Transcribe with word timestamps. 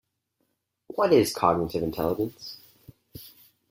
What 0.87 1.13
is 1.13 1.31
cognitive 1.31 1.83
intelligence? 1.83 2.57